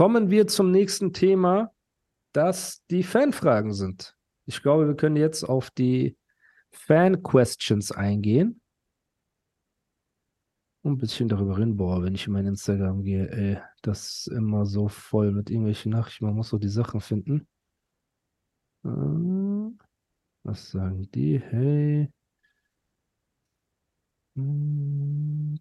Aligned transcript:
Kommen 0.00 0.30
wir 0.30 0.46
zum 0.46 0.70
nächsten 0.70 1.12
Thema, 1.12 1.74
das 2.32 2.82
die 2.90 3.02
Fanfragen 3.02 3.74
sind. 3.74 4.16
Ich 4.46 4.62
glaube, 4.62 4.88
wir 4.88 4.96
können 4.96 5.16
jetzt 5.16 5.44
auf 5.44 5.70
die 5.70 6.16
Fan-Questions 6.70 7.92
eingehen. 7.92 8.62
Und 10.80 10.92
ein 10.92 10.96
bisschen 10.96 11.28
darüber 11.28 11.58
reden. 11.58 11.76
Boah, 11.76 12.02
wenn 12.02 12.14
ich 12.14 12.26
in 12.26 12.32
mein 12.32 12.46
Instagram 12.46 13.02
gehe, 13.02 13.28
ey, 13.30 13.58
das 13.82 14.08
ist 14.08 14.28
immer 14.28 14.64
so 14.64 14.88
voll 14.88 15.32
mit 15.32 15.50
irgendwelchen 15.50 15.92
Nachrichten. 15.92 16.24
Man 16.24 16.34
muss 16.34 16.48
so 16.48 16.56
die 16.56 16.68
Sachen 16.68 17.02
finden. 17.02 17.46
Äh, 18.86 19.84
Was 20.44 20.70
sagen 20.70 21.10
die? 21.10 21.40
Hey. 21.40 22.08
Hm. 24.34 25.58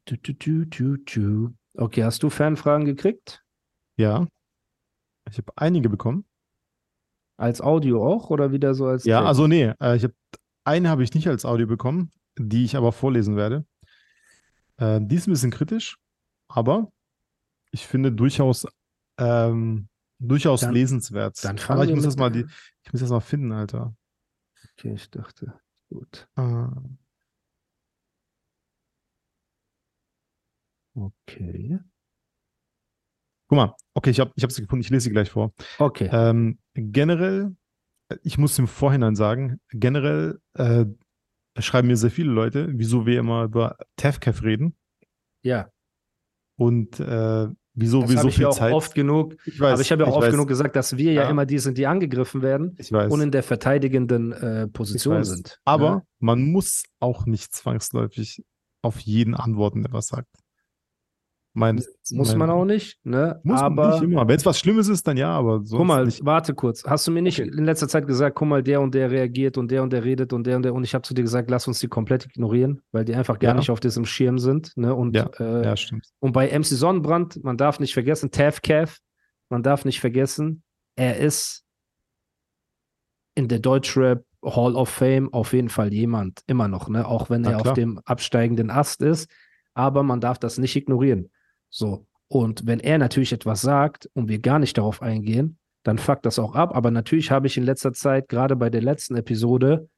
Okay, 1.75 2.03
hast 2.05 2.23
du 2.23 2.29
Fanfragen 2.29 2.85
gekriegt? 2.85 3.43
Ja. 3.99 4.27
Ich 5.29 5.37
habe 5.37 5.51
einige 5.57 5.89
bekommen. 5.89 6.23
Als 7.37 7.59
Audio 7.61 8.05
auch 8.05 8.29
oder 8.29 8.51
wieder 8.53 8.73
so 8.73 8.85
als 8.87 9.03
Ja, 9.03 9.17
Text? 9.19 9.27
also 9.27 9.47
nee, 9.47 9.73
äh, 9.81 9.95
ich 9.97 10.03
habe 10.03 10.13
eine 10.63 10.89
habe 10.89 11.03
ich 11.03 11.13
nicht 11.13 11.27
als 11.27 11.43
Audio 11.45 11.67
bekommen, 11.67 12.11
die 12.37 12.63
ich 12.63 12.75
aber 12.77 12.91
vorlesen 12.93 13.35
werde. 13.35 13.65
Äh, 14.77 14.99
die 15.03 15.15
ist 15.15 15.27
ein 15.27 15.31
bisschen 15.31 15.51
kritisch, 15.51 15.97
aber 16.47 16.91
ich 17.71 17.85
finde 17.87 18.11
durchaus 18.11 18.65
ähm, 19.17 19.89
durchaus 20.19 20.61
Dann- 20.61 20.73
lesenswert. 20.73 21.43
dann 21.43 21.59
aber 21.67 21.83
ich 21.85 21.93
muss 21.93 22.03
das 22.05 22.15
mal 22.17 22.29
die, 22.29 22.45
ich 22.83 22.91
muss 22.93 23.01
das 23.01 23.09
mal 23.09 23.19
finden, 23.19 23.51
Alter. 23.51 23.93
Okay, 24.77 24.93
ich 24.93 25.09
dachte, 25.09 25.59
gut. 25.89 26.27
Äh, 26.37 26.67
Okay. 30.95 31.79
Guck 33.49 33.55
mal, 33.57 33.75
okay, 33.95 34.11
ich 34.11 34.19
habe 34.19 34.31
ich 34.35 34.43
gefunden, 34.47 34.81
ich 34.81 34.89
lese 34.89 35.05
sie 35.05 35.11
gleich 35.11 35.29
vor. 35.31 35.51
Okay. 35.79 36.09
Ähm, 36.11 36.59
generell, 36.75 37.55
ich 38.23 38.37
muss 38.37 38.57
im 38.59 38.67
Vorhinein 38.67 39.15
sagen, 39.15 39.59
generell 39.71 40.39
äh, 40.53 40.85
schreiben 41.57 41.87
mir 41.87 41.97
sehr 41.97 42.11
viele 42.11 42.31
Leute, 42.31 42.69
wieso 42.71 43.05
wir 43.05 43.19
immer 43.19 43.43
über 43.43 43.75
TAFCAF 43.97 44.43
reden 44.43 44.75
ja, 45.41 45.69
und 46.57 46.99
äh, 46.99 47.47
wieso 47.73 48.01
das 48.01 48.09
wir 48.11 48.17
so 48.19 48.29
viel 48.29 48.41
ja 48.43 48.47
auch 48.49 48.57
Zeit. 48.57 48.73
oft 48.73 48.93
genug. 48.93 49.35
ich 49.45 49.59
weiß, 49.59 49.73
aber 49.73 49.81
ich 49.81 49.91
habe 49.91 50.03
ja 50.03 50.09
auch 50.09 50.17
oft 50.17 50.25
weiß, 50.27 50.31
genug 50.31 50.47
gesagt, 50.47 50.75
dass 50.75 50.97
wir 50.97 51.13
ja, 51.13 51.23
Ja. 51.23 51.29
immer 51.29 51.45
die 51.45 51.59
sind, 51.59 51.77
die 51.77 51.87
angegriffen 51.87 52.41
werden 52.41 52.77
und 53.09 53.21
in 53.21 53.31
der 53.31 53.41
verteidigenden 53.43 54.31
äh, 54.33 54.67
Position 54.67 55.23
sind. 55.23 55.59
Aber 55.65 55.85
Ja? 55.85 56.01
man 56.19 56.41
muss 56.51 56.83
auch 56.99 57.25
nicht 57.25 57.53
zwangsläufig 57.53 58.43
auf 58.81 58.99
jeden 58.99 59.33
antworten, 59.33 59.81
der 59.83 59.91
was 59.93 60.07
sagt. 60.07 60.27
Mein, 61.59 61.75
Muss 62.11 62.29
mein, 62.29 62.37
man 62.37 62.49
auch 62.51 62.63
nicht, 62.63 62.97
ne? 63.03 63.39
Muss 63.43 63.59
aber 63.59 63.75
man 63.75 63.91
nicht 63.91 64.03
immer. 64.03 64.27
Wenn 64.27 64.37
es 64.37 64.45
was 64.45 64.57
Schlimmes 64.59 64.87
ist, 64.87 65.05
dann 65.05 65.17
ja, 65.17 65.29
aber 65.31 65.57
sonst 65.57 65.71
guck 65.77 65.85
mal, 65.85 66.05
nicht. 66.05 66.23
warte 66.23 66.53
kurz. 66.55 66.85
Hast 66.85 67.05
du 67.05 67.11
mir 67.11 67.21
nicht 67.21 67.37
Okay. 67.39 67.51
in 67.55 67.65
letzter 67.65 67.89
Zeit 67.89 68.07
gesagt, 68.07 68.37
guck 68.37 68.47
mal, 68.47 68.63
der 68.63 68.79
und 68.79 68.95
der 68.95 69.11
reagiert 69.11 69.57
und 69.57 69.69
der 69.69 69.83
und 69.83 69.91
der 69.91 70.05
redet 70.05 70.31
und 70.31 70.47
der 70.47 70.55
und 70.55 70.63
der 70.63 70.73
und 70.73 70.85
ich 70.85 70.93
habe 70.93 71.01
zu 71.01 71.13
dir 71.13 71.21
gesagt, 71.23 71.49
lass 71.51 71.67
uns 71.67 71.79
die 71.79 71.89
komplett 71.89 72.25
ignorieren, 72.27 72.81
weil 72.93 73.03
die 73.03 73.13
einfach 73.13 73.37
gar 73.39 73.51
Ja. 73.51 73.57
nicht 73.57 73.69
auf 73.71 73.81
diesem 73.81 74.05
Schirm 74.05 74.39
sind, 74.39 74.71
ne? 74.77 74.95
Und 74.95 75.15
Ja, 75.17 75.29
äh, 75.39 75.65
Ja, 75.65 75.75
stimmt. 75.75 76.07
Und 76.19 76.31
bei 76.31 76.47
MC 76.49 76.65
Sonnenbrand, 76.75 77.43
man 77.43 77.57
darf 77.57 77.79
nicht 77.81 77.93
vergessen, 77.93 78.31
Tav 78.31 78.61
Cav, 78.61 78.97
man 79.49 79.61
darf 79.61 79.83
nicht 79.83 79.99
vergessen, 79.99 80.63
er 80.95 81.17
ist 81.17 81.65
in 83.35 83.47
der 83.47 83.59
Deutschrap 83.59 84.23
Hall 84.45 84.75
of 84.75 84.87
Fame 84.89 85.33
auf 85.33 85.51
jeden 85.53 85.69
Fall 85.69 85.93
jemand, 85.93 86.39
immer 86.47 86.69
noch, 86.69 86.87
ne? 86.87 87.05
Auch 87.05 87.29
wenn 87.29 87.41
Na 87.41 87.51
er 87.51 87.57
auf 87.57 87.63
klar. 87.63 87.75
dem 87.75 87.99
absteigenden 88.05 88.69
Ast 88.69 89.01
ist. 89.01 89.29
Aber 89.73 90.03
man 90.03 90.19
darf 90.19 90.39
das 90.39 90.57
nicht 90.57 90.75
ignorieren. 90.75 91.29
So. 91.69 92.05
Und 92.27 92.67
wenn 92.67 92.79
er 92.79 92.97
natürlich 92.97 93.33
etwas 93.33 93.61
sagt 93.61 94.09
und 94.13 94.29
wir 94.29 94.39
gar 94.39 94.59
nicht 94.59 94.77
darauf 94.77 95.01
eingehen, 95.01 95.57
dann 95.83 95.97
fuckt 95.97 96.25
das 96.25 96.39
auch 96.39 96.55
ab. 96.55 96.75
Aber 96.75 96.91
natürlich 96.91 97.31
habe 97.31 97.47
ich 97.47 97.57
in 97.57 97.63
letzter 97.63 97.93
Zeit, 97.93 98.29
gerade 98.29 98.55
bei 98.55 98.69
der 98.69 98.81
letzten 98.81 99.15
Episode, 99.15 99.89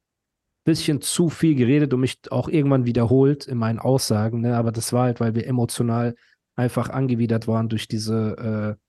bisschen 0.64 1.00
zu 1.00 1.28
viel 1.28 1.54
geredet 1.54 1.92
und 1.92 2.00
mich 2.00 2.20
auch 2.30 2.48
irgendwann 2.48 2.86
wiederholt 2.86 3.46
in 3.46 3.58
meinen 3.58 3.78
Aussagen. 3.78 4.40
Ne? 4.40 4.56
Aber 4.56 4.72
das 4.72 4.92
war 4.92 5.04
halt, 5.04 5.20
weil 5.20 5.34
wir 5.34 5.46
emotional 5.46 6.14
einfach 6.54 6.88
angewidert 6.88 7.48
waren 7.48 7.68
durch 7.68 7.88
diese 7.88 8.78
äh, 8.78 8.82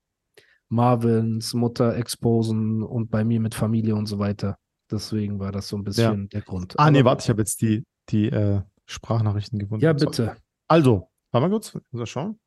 Marvins 0.68 1.54
Mutter 1.54 1.96
exposen 1.96 2.82
und 2.82 3.10
bei 3.10 3.24
mir 3.24 3.40
mit 3.40 3.54
Familie 3.54 3.96
und 3.96 4.06
so 4.06 4.18
weiter. 4.18 4.56
Deswegen 4.90 5.40
war 5.40 5.50
das 5.50 5.68
so 5.68 5.76
ein 5.76 5.84
bisschen 5.84 6.28
der 6.28 6.42
Grund. 6.42 6.78
Ah, 6.78 6.90
nee, 6.90 7.04
warte, 7.04 7.24
ich 7.24 7.28
habe 7.30 7.40
jetzt 7.40 7.60
die, 7.62 7.84
die 8.10 8.28
äh, 8.28 8.60
Sprachnachrichten 8.86 9.58
gefunden. 9.58 9.84
Ja, 9.84 9.92
bitte. 9.92 10.36
Also, 10.68 11.10
warte 11.32 11.48
mal 11.48 11.50
kurz, 11.50 11.74
muss 11.74 11.84
mal 11.92 12.06
schauen. 12.06 12.38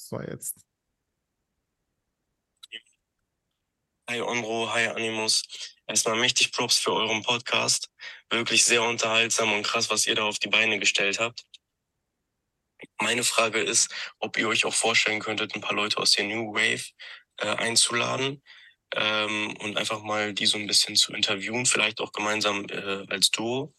So, 0.00 0.20
jetzt. 0.20 0.64
Hi 4.08 4.20
Onro, 4.20 4.72
hi 4.72 4.86
Animus. 4.86 5.42
Erstmal 5.88 6.16
mächtig 6.16 6.52
Props 6.52 6.78
für 6.78 6.92
euren 6.92 7.22
Podcast. 7.24 7.90
Wirklich 8.30 8.64
sehr 8.64 8.84
unterhaltsam 8.84 9.52
und 9.52 9.64
krass, 9.64 9.90
was 9.90 10.06
ihr 10.06 10.14
da 10.14 10.22
auf 10.22 10.38
die 10.38 10.48
Beine 10.48 10.78
gestellt 10.78 11.18
habt. 11.18 11.44
Meine 13.02 13.24
Frage 13.24 13.60
ist, 13.60 13.92
ob 14.20 14.38
ihr 14.38 14.48
euch 14.48 14.64
auch 14.64 14.72
vorstellen 14.72 15.18
könntet, 15.18 15.56
ein 15.56 15.60
paar 15.60 15.74
Leute 15.74 15.98
aus 15.98 16.12
der 16.12 16.24
New 16.26 16.54
Wave 16.54 16.92
äh, 17.38 17.56
einzuladen 17.56 18.40
ähm, 18.94 19.56
und 19.58 19.76
einfach 19.76 20.00
mal 20.02 20.32
die 20.32 20.46
so 20.46 20.58
ein 20.58 20.68
bisschen 20.68 20.94
zu 20.94 21.12
interviewen, 21.12 21.66
vielleicht 21.66 22.00
auch 22.00 22.12
gemeinsam 22.12 22.66
äh, 22.70 23.04
als 23.08 23.32
Duo. 23.32 23.74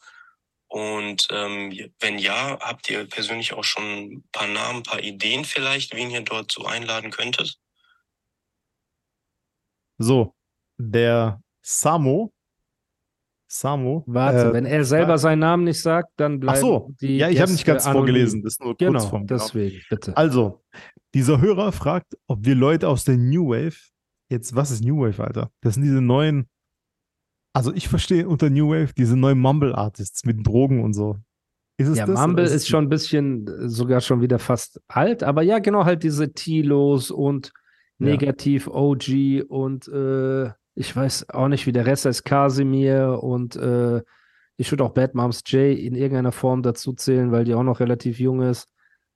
Und 0.70 1.28
ähm, 1.32 1.74
wenn 2.00 2.20
ja, 2.20 2.60
habt 2.62 2.90
ihr 2.92 3.06
persönlich 3.06 3.54
auch 3.54 3.64
schon 3.64 3.84
ein 3.84 4.24
paar 4.32 4.48
Namen, 4.48 4.78
ein 4.80 4.84
paar 4.84 5.02
Ideen 5.02 5.44
vielleicht, 5.44 5.96
wen 5.96 6.12
ihr 6.12 6.22
dort 6.22 6.52
so 6.52 6.66
einladen 6.66 7.10
könntet? 7.10 7.60
So, 9.98 10.36
der 10.78 11.42
Samo. 11.62 12.32
Samo. 13.48 14.04
Warte, 14.06 14.50
äh, 14.50 14.54
wenn 14.54 14.68
er 14.68 14.86
selber 14.86 15.18
seinen 15.18 15.40
Namen 15.40 15.64
nicht 15.64 15.82
sagt, 15.82 16.12
dann 16.18 16.36
Ach 16.36 16.40
bleiben 16.40 16.60
so, 16.60 16.94
die 17.02 17.18
ja, 17.18 17.30
ich 17.30 17.42
habe 17.42 17.52
nicht 17.52 17.66
ganz 17.66 17.86
anonym. 17.86 18.00
vorgelesen, 18.00 18.44
das 18.44 18.54
ist 18.54 18.64
nur 18.64 18.78
Genau, 18.78 18.92
Kurzform. 19.00 19.26
Genau. 19.26 19.44
deswegen, 19.44 19.82
bitte. 19.90 20.16
Also, 20.16 20.64
dieser 21.16 21.42
Hörer 21.42 21.72
fragt, 21.72 22.16
ob 22.28 22.46
wir 22.46 22.54
Leute 22.54 22.88
aus 22.88 23.06
der 23.06 23.18
New 23.18 23.50
Wave, 23.50 23.76
jetzt, 24.30 24.56
was 24.56 24.70
ist 24.70 24.84
New 24.84 25.02
Wave, 25.02 25.24
Alter? 25.24 25.52
Das 25.62 25.74
sind 25.74 25.84
diese 25.84 26.00
neuen, 26.00 26.48
also 27.54 27.74
ich 27.74 27.88
verstehe 27.88 28.28
unter 28.28 28.50
New 28.50 28.70
Wave 28.70 28.94
diese 28.96 29.18
neuen 29.18 29.40
Mumble-Artists 29.40 30.26
mit 30.26 30.46
Drogen 30.46 30.84
und 30.84 30.94
so. 30.94 31.18
Ist 31.78 31.88
es 31.88 31.98
Ja, 31.98 32.06
das? 32.06 32.20
Mumble 32.20 32.46
oder 32.46 32.54
ist 32.54 32.68
schon 32.68 32.86
ein 32.86 32.90
bisschen, 32.90 33.48
äh, 33.48 33.70
sogar 33.70 34.02
schon 34.02 34.22
wieder 34.22 34.38
fast 34.40 34.82
alt, 34.88 35.24
aber 35.24 35.42
ja, 35.44 35.60
genau, 35.60 35.86
halt 35.86 36.04
diese 36.04 36.34
Tilos 36.34 37.12
und 37.12 37.52
Ja. 38.00 38.08
Negativ 38.08 38.68
OG 38.68 39.44
und 39.48 39.88
äh, 39.88 40.52
ich 40.76 40.96
weiß 40.96 41.30
auch 41.30 41.48
nicht, 41.50 41.66
wie 41.68 41.72
der 41.74 41.86
Rest 41.86 42.06
ist, 42.06 42.24
Casimir 42.24 43.20
und 43.22 43.56
äh, 43.58 44.02
ich 44.58 44.72
würde 44.72 44.84
auch 44.84 44.94
Bad 44.94 45.16
Moms 45.16 45.42
J 45.48 45.78
in 45.78 45.96
irgendeiner 45.96 46.32
Form 46.32 46.62
dazu 46.64 46.94
zählen, 46.94 47.32
weil 47.32 47.44
die 47.46 47.54
auch 47.54 47.64
noch 47.64 47.80
relativ 47.80 48.20
jung 48.20 48.42
ist. 48.42 48.68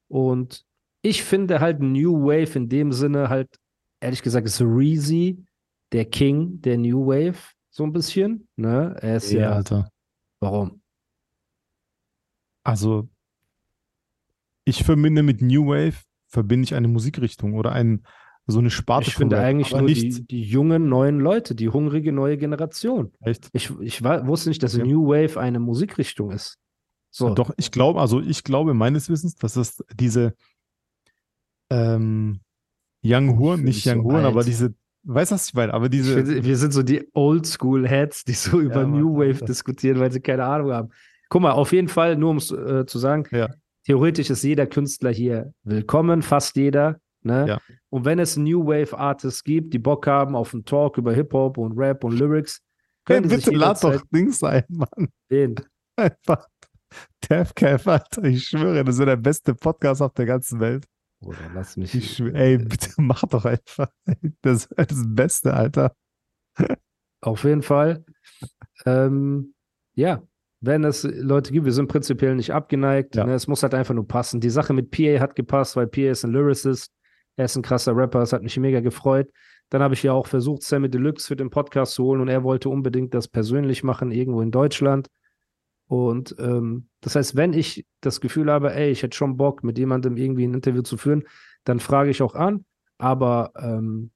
Und 0.10 0.64
ich 1.02 1.24
finde 1.24 1.60
halt 1.60 1.82
New 1.82 2.26
Wave 2.26 2.58
in 2.58 2.70
dem 2.70 2.92
Sinne 2.94 3.30
halt, 3.30 3.58
ehrlich 4.02 4.22
gesagt, 4.22 4.48
ist 4.48 4.62
Reezy 4.62 5.44
der 5.92 6.06
King 6.06 6.62
der 6.62 6.78
New 6.78 7.08
Wave, 7.08 7.38
so 7.76 7.84
ein 7.84 7.92
bisschen. 7.92 8.48
Ne? 8.56 8.96
Er 9.02 9.18
ist 9.18 9.32
Ja, 9.32 9.40
ja, 9.42 9.52
Alter. 9.52 9.90
warum? 10.40 10.82
Also, 12.64 13.10
ich 14.64 14.84
verbinde 14.84 15.24
mit 15.24 15.42
New 15.42 15.68
Wave, 15.68 15.96
verbinde 16.28 16.64
ich 16.66 16.76
eine 16.76 16.88
Musikrichtung 16.88 17.56
oder 17.56 17.72
ein, 17.74 18.04
so 18.46 18.60
eine 18.60 18.70
Sparte 18.70 19.08
Ich 19.08 19.16
finde 19.16 19.38
Rap, 19.38 19.46
eigentlich 19.46 19.72
nur 19.72 19.82
nicht, 19.82 20.02
die, 20.04 20.28
die 20.28 20.44
jungen, 20.44 20.88
neuen 20.88 21.20
Leute, 21.20 21.56
die 21.56 21.70
hungrige 21.70 22.12
neue 22.14 22.38
Generation. 22.38 23.12
echt. 23.22 23.50
Ich, 23.54 23.72
ich 23.82 24.04
wa- 24.04 24.26
wusste 24.28 24.50
nicht, 24.50 24.62
dass 24.64 24.76
Ja. 24.78 24.86
New 24.86 25.08
Wave 25.08 25.40
eine 25.40 25.60
Musikrichtung 25.60 26.32
ist. 26.32 26.58
So, 27.10 27.34
Doch, 27.34 27.52
ich 27.58 27.72
glaube, 27.72 28.00
also 28.02 28.22
ich 28.22 28.44
glaube 28.44 28.74
meines 28.74 29.10
Wissens, 29.10 29.36
dass 29.36 29.54
das 29.54 29.84
diese 29.94 30.36
ähm, 31.70 32.42
Young 33.04 33.38
Horn, 33.40 33.58
fühl 33.58 33.66
nicht 33.66 33.76
mich 33.78 33.84
so 33.84 33.92
Young 34.00 34.04
Horn, 34.06 34.26
aber 34.26 34.44
diese, 34.44 34.74
weißt 35.04 35.32
du, 35.32 35.36
was 35.36 35.48
ich 35.50 35.54
meine? 35.54 35.74
Aber 35.74 35.90
diese, 35.90 36.16
finde, 36.16 36.44
wir 36.44 36.58
sind 36.58 36.72
so 36.74 36.84
die 36.84 37.08
Oldschool-Heads, 37.14 38.24
die 38.26 38.34
so 38.34 38.60
über 38.60 38.86
Mann, 38.88 39.00
New 39.00 39.18
Wave 39.18 39.44
diskutieren, 39.46 40.00
weil 40.00 40.12
sie 40.12 40.20
keine 40.22 40.46
Ahnung 40.46 40.72
haben. 40.72 40.90
Guck 41.30 41.42
mal, 41.42 41.52
auf 41.52 41.72
jeden 41.72 41.88
Fall, 41.88 42.16
nur 42.16 42.32
um 42.32 42.38
es 42.38 42.52
äh, 42.52 42.86
zu 42.86 43.00
sagen, 43.00 43.26
Ja. 43.32 43.50
theoretisch 43.86 44.30
ist 44.30 44.44
jeder 44.44 44.68
Künstler 44.68 45.12
hier 45.12 45.54
willkommen, 45.64 46.22
fast 46.22 46.56
jeder. 46.56 47.00
Ne? 47.22 47.46
Ja. 47.48 47.60
Und 47.90 48.06
wenn 48.06 48.20
es 48.20 48.36
New 48.38 48.66
Wave 48.68 48.98
Artists 48.98 49.44
gibt, 49.44 49.74
die 49.74 49.80
Bock 49.80 50.06
haben 50.08 50.36
auf 50.36 50.54
einen 50.54 50.66
Talk 50.66 50.98
über 50.98 51.14
Hip-Hop 51.14 51.58
und 51.58 51.78
Rap 51.78 52.04
und 52.04 52.18
Lyrics, 52.20 52.62
Hey, 53.06 53.18
können 53.18 53.30
sich 53.30 53.46
bitte 53.46 53.58
lad 53.58 53.84
doch 53.84 54.02
Dings 54.14 54.42
ein, 54.44 54.64
Mann. 54.70 55.10
wählen. 55.30 55.56
Einfach. 55.96 56.48
Tafcaf, 57.22 57.88
Alter, 57.88 58.24
ich 58.26 58.46
schwöre, 58.48 58.84
das 58.84 58.98
ist 59.00 59.06
der 59.06 59.16
beste 59.16 59.56
Podcast 59.56 60.02
auf 60.02 60.14
der 60.14 60.26
ganzen 60.26 60.60
Welt. 60.60 60.86
Oder 61.26 61.52
lass 61.54 61.78
mich. 61.78 61.96
Ich 61.96 62.20
ey, 62.20 62.58
bitte 62.58 62.90
mach 62.98 63.24
doch 63.24 63.46
einfach. 63.46 63.90
Das 64.42 64.66
ist 64.66 64.74
das 64.78 65.04
Beste, 65.08 65.54
Alter. 65.54 65.96
Auf 67.22 67.44
jeden 67.44 67.62
Fall. 67.62 68.04
Ähm, 68.86 69.54
ja, 69.96 70.24
wenn 70.60 70.84
es 70.84 71.04
Leute 71.04 71.52
gibt, 71.52 71.66
wir 71.66 71.74
sind 71.74 71.88
prinzipiell 71.88 72.36
nicht 72.36 72.54
abgeneigt. 72.54 73.16
Ja. 73.16 73.26
Ne, 73.26 73.34
es 73.34 73.48
muss 73.48 73.64
halt 73.64 73.74
einfach 73.74 73.94
nur 73.94 74.08
passen. 74.08 74.40
Die 74.40 74.50
Sache 74.50 74.74
mit 74.74 74.92
PA 74.92 75.20
hat 75.20 75.36
gepasst, 75.36 75.76
weil 75.76 75.88
PA 75.88 76.12
ist 76.12 76.24
ein 76.24 76.32
Lyricist. 76.32 76.92
Er 77.36 77.46
ist 77.46 77.56
ein 77.56 77.64
krasser 77.64 77.96
Rapper. 77.96 78.22
Es 78.22 78.34
hat 78.34 78.44
mich 78.44 78.58
mega 78.58 78.80
gefreut. 78.80 79.30
Dann 79.70 79.82
habe 79.82 79.94
ich 79.94 80.04
ja 80.04 80.14
auch 80.14 80.28
versucht, 80.28 80.64
Sammy 80.64 80.90
Deluxe 80.90 81.28
für 81.28 81.36
den 81.36 81.50
Podcast 81.50 81.96
zu 81.96 82.04
holen 82.04 82.22
und 82.22 82.28
er 82.28 82.44
wollte 82.44 82.70
unbedingt 82.70 83.14
das 83.14 83.28
persönlich 83.28 83.84
machen, 83.84 84.12
irgendwo 84.12 84.42
in 84.42 84.52
Deutschland. 84.52 85.08
Und 85.94 86.36
ähm, 86.40 86.88
das 87.02 87.16
heißt, 87.16 87.36
wenn 87.36 87.54
ich 87.54 87.86
das 88.02 88.20
Gefühl 88.20 88.52
habe, 88.52 88.74
ey, 88.74 88.90
ich 88.90 89.04
hätte 89.04 89.16
schon 89.16 89.38
Bock, 89.38 89.64
mit 89.64 89.78
jemandem 89.78 90.18
irgendwie 90.18 90.48
ein 90.48 90.56
Interview 90.56 90.82
zu 90.82 90.98
führen, 90.98 91.26
dann 91.66 91.80
frage 91.80 92.10
ich 92.10 92.24
auch 92.24 92.34
an. 92.34 92.66
Aber 92.98 93.52
ähm, 93.56 94.10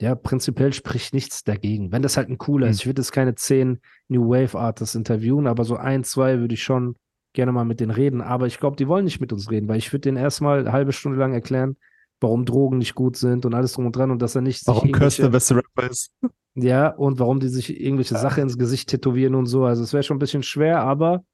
ja, 0.00 0.14
prinzipiell 0.14 0.72
spricht 0.72 1.12
nichts 1.12 1.42
dagegen. 1.42 1.90
Wenn 1.90 2.02
das 2.02 2.16
halt 2.16 2.28
ein 2.28 2.38
cooler 2.38 2.66
Hm. 2.66 2.70
ist, 2.70 2.80
ich 2.80 2.86
würde 2.86 3.02
jetzt 3.02 3.10
keine 3.10 3.34
zehn 3.34 3.80
New 4.06 4.28
Wave 4.28 4.56
Artists 4.56 4.94
interviewen, 4.94 5.48
aber 5.48 5.64
so 5.64 5.74
ein, 5.74 6.04
zwei 6.04 6.38
würde 6.38 6.54
ich 6.54 6.62
schon 6.62 6.94
gerne 7.32 7.50
mal 7.50 7.64
mit 7.64 7.80
denen 7.80 7.90
reden. 7.90 8.20
Aber 8.20 8.46
ich 8.46 8.60
glaube, 8.60 8.76
die 8.76 8.86
wollen 8.86 9.04
nicht 9.04 9.20
mit 9.20 9.32
uns 9.32 9.50
reden, 9.50 9.66
weil 9.66 9.78
ich 9.78 9.92
würde 9.92 10.02
denen 10.02 10.16
erstmal 10.16 10.60
eine 10.60 10.70
halbe 10.70 10.92
Stunde 10.92 11.18
lang 11.18 11.32
erklären, 11.32 11.76
warum 12.24 12.44
Drogen 12.44 12.78
nicht 12.78 12.94
gut 12.96 13.16
sind 13.16 13.46
und 13.46 13.54
alles 13.54 13.72
drum 13.74 13.86
und 13.86 13.94
dran 13.96 14.10
und 14.10 14.20
dass 14.20 14.34
er 14.34 14.40
nicht 14.42 14.66
Warum 14.66 14.90
Curse 14.92 15.22
der 15.22 15.28
beste 15.28 15.56
Rapper 15.56 15.88
ist. 15.90 16.10
ja, 16.54 16.88
und 16.88 17.18
warum 17.20 17.38
die 17.40 17.48
sich 17.48 17.80
irgendwelche 17.80 18.16
Sachen 18.18 18.42
ins 18.42 18.58
Gesicht 18.58 18.88
tätowieren 18.88 19.34
und 19.36 19.46
so. 19.46 19.64
Also 19.64 19.82
es 19.84 19.92
wäre 19.92 20.02
schon 20.02 20.16
ein 20.16 20.20
bisschen 20.20 20.42
schwer, 20.42 20.80
aber 20.80 21.24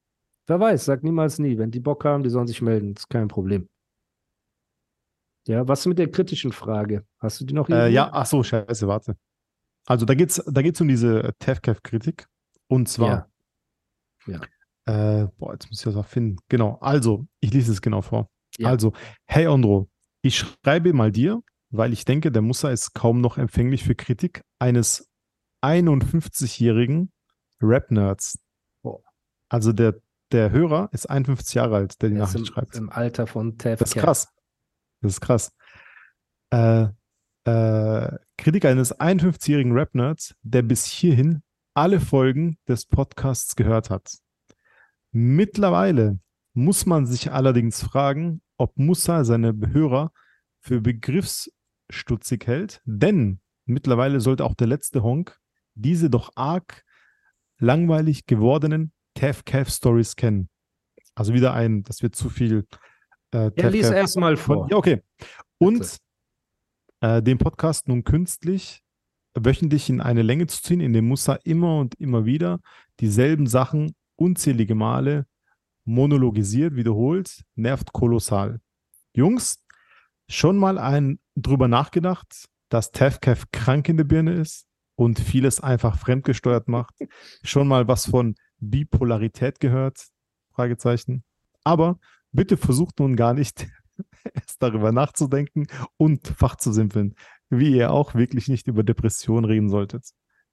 wer 0.47 0.61
weiß, 0.61 0.85
sag 0.85 1.03
niemals 1.03 1.39
nie. 1.39 1.57
Wenn 1.57 1.71
die 1.71 1.81
Bock 1.81 2.05
haben, 2.05 2.23
die 2.23 2.31
sollen 2.31 2.47
sich 2.47 2.61
melden, 2.63 2.95
ist 2.95 3.09
kein 3.09 3.29
Problem. 3.29 3.69
Ja, 5.47 5.67
was 5.67 5.87
mit 5.87 5.99
der 5.99 6.11
kritischen 6.11 6.53
Frage? 6.53 7.05
Hast 7.19 7.41
du 7.41 7.45
die 7.45 7.55
noch 7.55 7.69
Äh, 7.69 7.89
ja, 7.91 8.11
ach 8.13 8.27
so, 8.27 8.43
scheiße, 8.43 8.87
warte. 8.87 9.17
Also 9.87 10.05
da 10.05 10.15
geht's, 10.15 10.43
da 10.47 10.63
geht's 10.63 10.81
um 10.81 10.89
diese 10.89 11.33
Tafcaf-Kritik. 11.39 12.27
Und 12.69 12.89
zwar, 12.89 13.29
Ja. 14.27 14.41
äh, 14.85 15.27
boah, 15.39 15.53
jetzt 15.55 15.69
muss 15.71 15.79
ich 15.81 15.85
das 15.85 15.97
auch 15.97 16.07
finden. 16.07 16.37
Genau, 16.49 16.79
also, 16.81 17.27
ich 17.41 17.53
lese 17.53 17.73
es 17.73 17.81
genau 17.81 18.03
vor. 18.03 18.29
Ja. 18.59 18.69
Also, 18.69 18.93
hey 19.27 19.47
Ondro, 19.47 19.89
ich 20.23 20.39
schreibe 20.39 20.93
mal 20.93 21.13
dir, 21.13 21.43
weil 21.71 21.93
ich 21.93 22.05
denke, 22.05 22.33
der 22.33 22.43
Musa 22.43 22.71
ist 22.71 22.95
kaum 22.95 23.21
noch 23.21 23.39
empfänglich 23.39 23.85
für 23.85 23.95
Kritik 23.95 24.43
eines 24.59 25.09
51-jährigen 25.63 27.13
Rap-Nerds. 27.63 28.39
Also 29.49 29.73
der, 29.73 30.01
der 30.33 30.51
Hörer 30.51 30.89
ist 30.93 31.09
51 31.09 31.55
Jahre 31.55 31.77
alt, 31.77 32.01
der 32.03 32.11
die 32.11 32.17
Er 32.17 32.21
Nachricht 32.21 32.39
im, 32.39 32.45
schreibt. 32.47 32.77
im 32.77 32.91
Alter 32.91 33.27
von 33.27 33.59
Tev 33.59 33.79
Das 33.79 33.91
ist 33.95 34.01
krass. 34.01 34.29
Das 35.01 35.13
ist 35.13 35.21
krass. 35.21 35.53
Äh, 36.51 36.89
äh, 37.45 38.19
Kritiker 38.37 38.69
eines 38.69 38.99
51-jährigen 38.99 39.73
Rap-Nerds, 39.73 40.35
der 40.43 40.63
bis 40.63 40.87
hierhin 40.87 41.43
alle 41.75 42.01
Folgen 42.01 42.59
des 42.69 42.87
Podcasts 42.87 43.57
gehört 43.57 43.91
hat. 43.91 44.19
Mittlerweile 45.13 46.21
muss 46.53 46.87
man 46.87 47.07
sich 47.07 47.33
allerdings 47.33 47.83
fragen, 47.83 48.43
ob 48.57 48.77
Musa 48.79 49.25
seine 49.25 49.55
Hörer 49.73 50.13
für 50.61 50.81
begriffsstutzig 50.81 52.47
hält, 52.47 52.83
denn 52.85 53.41
mittlerweile 53.65 54.21
sollte 54.21 54.45
auch 54.45 54.55
der 54.55 54.67
letzte 54.67 55.03
Honk 55.03 55.39
diese 55.75 56.11
doch 56.11 56.31
arg 56.35 56.85
langweilig 57.59 58.27
gewordenen 58.27 58.93
Tav-Cav-Stories 59.15 60.17
kennen. 60.17 60.49
Also 61.15 61.35
wieder 61.35 61.53
ein, 61.55 61.83
das 61.83 62.03
wird 62.03 62.17
zu 62.17 62.29
viel. 62.31 62.67
Äh, 63.33 63.51
Ja, 63.57 63.69
lies 63.69 63.91
erstmal 63.91 64.37
von, 64.37 64.57
vor. 64.57 64.71
ja, 64.71 64.77
okay. 64.77 65.03
Und 65.59 65.99
äh, 67.01 67.23
den 67.23 67.39
Podcast 67.39 67.89
nun 67.89 68.05
künstlich 68.05 68.83
wöchentlich 69.39 69.89
in 69.89 70.01
eine 70.01 70.23
Länge 70.23 70.47
zu 70.47 70.63
ziehen, 70.63 70.81
in 70.81 70.93
dem 70.93 71.07
Musa 71.07 71.39
immer 71.45 71.79
und 71.79 71.95
immer 72.01 72.25
wieder 72.25 72.61
dieselben 72.99 73.47
Sachen 73.47 73.95
unzählige 74.17 74.75
Male 74.75 75.27
monologisiert, 75.91 76.77
wiederholt, 76.77 77.43
nervt 77.57 77.93
kolossal. 77.93 78.61
Jungs, 79.13 79.63
schon 80.29 80.57
mal 80.57 80.79
ein 80.79 81.19
drüber 81.35 81.67
nachgedacht, 81.69 82.49
dass 82.69 82.93
Tefkev 82.93 83.47
krank 83.53 83.89
in 83.89 83.97
der 83.97 84.05
Birne 84.05 84.35
ist 84.35 84.67
und 84.95 85.19
vieles 85.19 85.61
einfach 85.61 85.99
fremdgesteuert 85.99 86.69
macht? 86.69 86.95
Schon 87.43 87.67
mal 87.67 87.89
was 87.89 88.07
von 88.07 88.37
Bipolarität 88.59 89.59
gehört? 89.59 90.07
Fragezeichen. 90.55 91.25
Aber 91.65 91.99
bitte 92.31 92.57
versucht 92.57 93.01
nun 93.01 93.17
gar 93.17 93.35
nicht 93.35 93.67
erst 94.35 94.63
darüber 94.63 94.93
nachzudenken 94.93 95.67
und 95.97 96.29
fachzusimpeln, 96.29 97.17
wie 97.49 97.75
ihr 97.75 97.91
auch 97.91 98.15
wirklich 98.15 98.47
nicht 98.49 98.69
über 98.69 98.85
Depressionen 98.85 99.45
reden 99.45 99.69
solltet, 99.69 100.11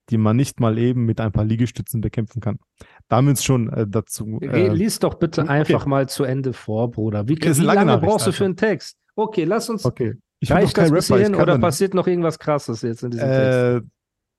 die 0.10 0.18
man 0.18 0.36
nicht 0.36 0.60
mal 0.60 0.78
eben 0.78 1.06
mit 1.06 1.20
ein 1.20 1.32
paar 1.32 1.44
Liegestützen 1.44 2.02
bekämpfen 2.02 2.40
kann. 2.42 2.60
Damit 3.08 3.42
schon 3.42 3.70
äh, 3.70 3.86
dazu. 3.88 4.40
Äh, 4.42 4.70
Lies 4.70 5.00
doch 5.00 5.16
bitte 5.16 5.44
okay. 5.44 5.52
einfach 5.52 5.86
mal 5.86 6.08
zu 6.08 6.24
Ende 6.24 6.54
vor, 6.54 6.92
Bruder. 6.92 7.28
Wie, 7.28 7.38
wie 7.38 7.62
lange 7.62 7.92
lange 7.92 7.98
brauchst 7.98 8.28
du 8.28 8.32
für 8.32 8.46
einen 8.46 8.56
Text? 8.56 8.98
Okay, 9.16 9.44
lass 9.44 9.70
uns. 9.70 9.86
okay. 9.86 10.16
Ich 10.40 10.52
Reicht 10.52 10.78
das 10.78 10.92
bis 10.92 11.08
hierhin 11.08 11.34
oder 11.34 11.58
passiert 11.58 11.96
noch 11.96 12.06
irgendwas 12.06 12.38
Krasses 12.38 12.84
jetzt 12.84 13.02
in 13.04 13.10
diesem 13.10 13.28
Text? 13.28 13.60
Äh, 13.60 13.82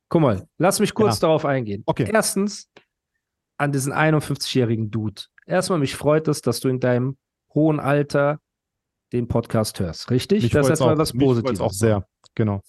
Guck 0.09 0.23
mal, 0.23 0.47
lass 0.56 0.81
mich 0.81 0.94
kurz 0.94 1.17
Ja. 1.17 1.26
darauf 1.26 1.44
eingehen. 1.44 1.82
Okay. 1.87 2.09
Erstens 2.11 2.71
an 3.59 3.73
diesen 3.73 3.93
51-jährigen 3.93 4.91
Dude. 4.91 5.23
Erstmal, 5.44 5.79
mich 5.79 5.97
freut 5.97 6.29
es, 6.29 6.41
dass 6.41 6.61
du 6.61 6.69
in 6.69 6.81
deinem 6.81 7.19
hohen 7.53 7.81
Alter 7.81 8.41
den 9.12 9.29
Podcast 9.29 9.81
hörst, 9.81 10.11
richtig? 10.11 10.43
mich 10.44 10.53
das 10.53 10.67
ist 10.67 10.71
erstmal 10.71 10.97
was 10.97 11.12
mich 11.12 11.26
Positives. 11.26 11.61
auch 11.61 11.73
sehr. 11.73 12.06
Genau. 12.35 12.62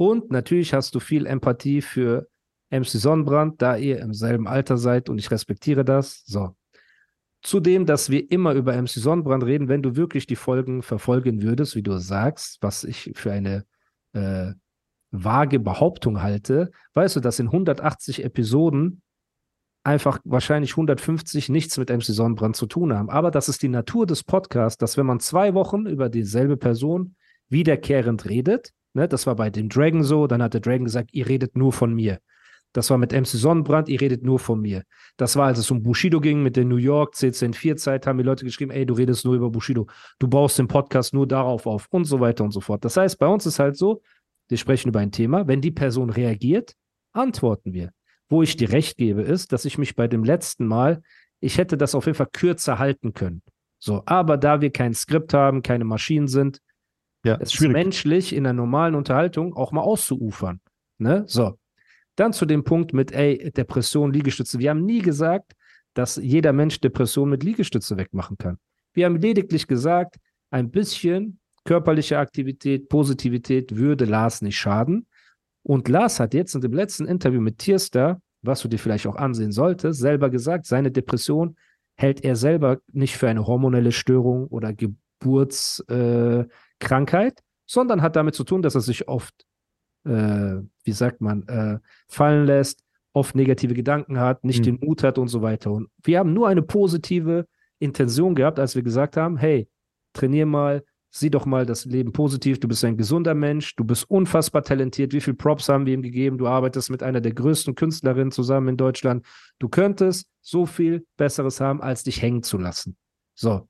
Und 0.00 0.30
natürlich 0.30 0.72
hast 0.72 0.94
du 0.94 0.98
viel 0.98 1.26
Empathie 1.26 1.82
für 1.82 2.26
MC 2.70 2.86
Sonnenbrand, 2.86 3.60
da 3.60 3.76
ihr 3.76 3.98
im 3.98 4.14
selben 4.14 4.48
Alter 4.48 4.78
seid 4.78 5.10
und 5.10 5.18
ich 5.18 5.30
respektiere 5.30 5.84
das. 5.84 6.24
So. 6.24 6.56
Zudem, 7.42 7.84
dass 7.84 8.08
wir 8.08 8.30
immer 8.30 8.54
über 8.54 8.80
MC 8.80 8.88
Sonnenbrand 8.88 9.44
reden, 9.44 9.68
wenn 9.68 9.82
du 9.82 9.96
wirklich 9.96 10.26
die 10.26 10.36
Folgen 10.36 10.82
verfolgen 10.82 11.42
würdest, 11.42 11.76
wie 11.76 11.82
du 11.82 11.98
sagst, 11.98 12.56
was 12.62 12.82
ich 12.82 13.12
für 13.14 13.30
eine 13.30 13.66
äh, 14.14 14.52
vage 15.10 15.60
Behauptung 15.60 16.22
halte, 16.22 16.70
weißt 16.94 17.16
du, 17.16 17.20
dass 17.20 17.38
in 17.38 17.48
180 17.48 18.24
Episoden 18.24 19.02
einfach 19.84 20.18
wahrscheinlich 20.24 20.70
150 20.70 21.50
nichts 21.50 21.76
mit 21.76 21.90
MC 21.90 22.04
Sonnenbrand 22.04 22.56
zu 22.56 22.64
tun 22.64 22.94
haben. 22.94 23.10
Aber 23.10 23.30
das 23.30 23.50
ist 23.50 23.62
die 23.62 23.68
Natur 23.68 24.06
des 24.06 24.24
Podcasts, 24.24 24.78
dass 24.78 24.96
wenn 24.96 25.04
man 25.04 25.20
zwei 25.20 25.52
Wochen 25.52 25.84
über 25.84 26.08
dieselbe 26.08 26.56
Person 26.56 27.16
wiederkehrend 27.50 28.26
redet, 28.26 28.72
ne, 28.94 29.08
das 29.08 29.26
war 29.26 29.36
bei 29.36 29.50
dem 29.50 29.68
Dragon 29.68 30.02
so, 30.02 30.26
dann 30.26 30.42
hat 30.42 30.54
der 30.54 30.60
Dragon 30.60 30.84
gesagt, 30.84 31.10
ihr 31.12 31.28
redet 31.28 31.56
nur 31.56 31.72
von 31.72 31.94
mir. 31.94 32.18
Das 32.72 32.88
war 32.90 32.98
mit 32.98 33.12
MC 33.12 33.26
Sonnenbrand, 33.26 33.88
ihr 33.88 34.00
redet 34.00 34.22
nur 34.22 34.38
von 34.38 34.60
mir. 34.60 34.84
Das 35.16 35.34
war, 35.34 35.46
als 35.46 35.58
es 35.58 35.70
um 35.72 35.82
Bushido 35.82 36.20
ging, 36.20 36.42
mit 36.42 36.56
der 36.56 36.64
New 36.64 36.76
York 36.76 37.14
CCN4-Zeit, 37.14 38.06
haben 38.06 38.18
die 38.18 38.24
Leute 38.24 38.44
geschrieben, 38.44 38.70
ey, 38.70 38.86
du 38.86 38.94
redest 38.94 39.24
nur 39.24 39.34
über 39.34 39.50
Bushido. 39.50 39.88
Du 40.20 40.28
baust 40.28 40.58
den 40.58 40.68
Podcast 40.68 41.12
nur 41.12 41.26
darauf 41.26 41.66
auf 41.66 41.88
und 41.90 42.04
so 42.04 42.20
weiter 42.20 42.44
und 42.44 42.52
so 42.52 42.60
fort. 42.60 42.84
Das 42.84 42.96
heißt, 42.96 43.18
bei 43.18 43.26
uns 43.26 43.44
ist 43.44 43.58
halt 43.58 43.76
so, 43.76 44.02
wir 44.48 44.56
sprechen 44.56 44.88
über 44.88 45.00
ein 45.00 45.10
Thema, 45.10 45.48
wenn 45.48 45.60
die 45.60 45.72
Person 45.72 46.10
reagiert, 46.10 46.74
antworten 47.12 47.72
wir. 47.72 47.90
Wo 48.28 48.42
ich 48.42 48.56
dir 48.56 48.70
recht 48.70 48.96
gebe, 48.96 49.22
ist, 49.22 49.52
dass 49.52 49.64
ich 49.64 49.76
mich 49.76 49.96
bei 49.96 50.06
dem 50.06 50.22
letzten 50.22 50.66
Mal, 50.66 51.02
ich 51.40 51.58
hätte 51.58 51.76
das 51.76 51.96
auf 51.96 52.06
jeden 52.06 52.16
Fall 52.16 52.28
kürzer 52.32 52.78
halten 52.78 53.12
können. 53.12 53.42
So, 53.80 54.02
aber 54.06 54.36
da 54.36 54.60
wir 54.60 54.70
kein 54.70 54.94
Skript 54.94 55.34
haben, 55.34 55.62
keine 55.62 55.84
Maschinen 55.84 56.28
sind, 56.28 56.60
Ja, 57.24 57.34
es 57.34 57.48
ist 57.48 57.54
schwierig. 57.54 57.74
menschlich 57.74 58.34
in 58.34 58.46
einer 58.46 58.54
normalen 58.54 58.94
Unterhaltung 58.94 59.54
auch 59.54 59.72
mal 59.72 59.82
auszuufern. 59.82 60.60
Ne? 60.98 61.24
So. 61.26 61.58
Dann 62.16 62.32
zu 62.32 62.44
dem 62.44 62.64
Punkt 62.64 62.92
mit, 62.92 63.12
ey, 63.12 63.50
Depression, 63.52 64.12
Liegestütze. 64.12 64.58
Wir 64.58 64.70
haben 64.70 64.84
nie 64.84 65.00
gesagt, 65.00 65.52
dass 65.94 66.16
jeder 66.16 66.52
Mensch 66.52 66.80
Depression 66.80 67.30
mit 67.30 67.42
Liegestütze 67.42 67.96
wegmachen 67.96 68.36
kann. 68.36 68.58
Wir 68.92 69.06
haben 69.06 69.16
lediglich 69.16 69.66
gesagt, 69.66 70.16
ein 70.50 70.70
bisschen 70.70 71.38
körperliche 71.64 72.18
Aktivität, 72.18 72.88
Positivität 72.88 73.76
würde 73.76 74.04
Lars 74.04 74.42
nicht 74.42 74.58
schaden. 74.58 75.06
Und 75.62 75.88
Lars 75.88 76.20
hat 76.20 76.34
jetzt 76.34 76.54
in 76.54 76.60
dem 76.60 76.72
letzten 76.72 77.06
Interview 77.06 77.40
mit 77.40 77.58
Tierstar, 77.58 78.20
was 78.42 78.62
du 78.62 78.68
dir 78.68 78.78
vielleicht 78.78 79.06
auch 79.06 79.16
ansehen 79.16 79.52
solltest, 79.52 80.00
selber 80.00 80.30
gesagt, 80.30 80.66
seine 80.66 80.90
Depression 80.90 81.56
hält 81.96 82.24
er 82.24 82.36
selber 82.36 82.78
nicht 82.92 83.16
für 83.16 83.28
eine 83.28 83.46
hormonelle 83.46 83.92
Störung 83.92 84.46
oder 84.46 84.72
Geburtskrankheit, 84.72 86.46
äh, 86.46 86.54
Krankheit, 86.80 87.40
sondern 87.66 88.02
hat 88.02 88.16
damit 88.16 88.34
zu 88.34 88.44
tun, 88.44 88.62
dass 88.62 88.74
er 88.74 88.80
sich 88.80 89.06
oft, 89.06 89.46
äh, 90.04 90.56
wie 90.84 90.92
sagt 90.92 91.20
man, 91.20 91.46
äh, 91.46 91.78
fallen 92.08 92.46
lässt, 92.46 92.82
oft 93.12 93.34
negative 93.34 93.74
Gedanken 93.74 94.18
hat, 94.18 94.44
nicht 94.44 94.64
Hm. 94.66 94.78
den 94.78 94.86
Mut 94.86 95.02
hat 95.02 95.18
und 95.18 95.28
so 95.28 95.42
weiter. 95.42 95.70
Und 95.72 95.88
wir 96.02 96.18
haben 96.18 96.32
nur 96.32 96.48
eine 96.48 96.62
positive 96.62 97.46
Intention 97.78 98.34
gehabt, 98.34 98.58
als 98.58 98.74
wir 98.74 98.82
gesagt 98.82 99.16
haben, 99.16 99.36
hey, 99.36 99.68
trainier 100.12 100.46
mal, 100.46 100.84
sieh 101.10 101.30
doch 101.30 101.44
mal 101.44 101.66
das 101.66 101.86
Leben 101.86 102.12
positiv, 102.12 102.60
du 102.60 102.68
bist 102.68 102.84
ein 102.84 102.96
gesunder 102.96 103.34
Mensch, 103.34 103.74
du 103.74 103.84
bist 103.84 104.08
unfassbar 104.08 104.62
talentiert, 104.62 105.12
wie 105.12 105.20
viel 105.20 105.34
Props 105.34 105.68
haben 105.68 105.86
wir 105.86 105.94
ihm 105.94 106.02
gegeben, 106.02 106.38
du 106.38 106.46
arbeitest 106.46 106.90
mit 106.90 107.02
einer 107.02 107.20
der 107.20 107.32
größten 107.34 107.74
Künstlerinnen 107.74 108.30
zusammen 108.30 108.68
in 108.68 108.76
Deutschland, 108.76 109.26
du 109.58 109.68
könntest 109.68 110.28
so 110.40 110.66
viel 110.66 111.04
Besseres 111.16 111.60
haben, 111.60 111.82
als 111.82 112.04
dich 112.04 112.22
hängen 112.22 112.44
zu 112.44 112.58
lassen. 112.58 112.96
So. 113.34 113.68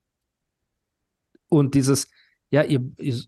Und 1.48 1.74
dieses, 1.74 2.08
ja, 2.50 2.62
ihr, 2.62 2.80
ihr 2.98 3.22